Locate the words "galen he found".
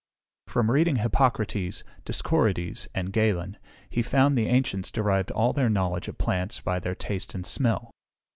3.13-4.35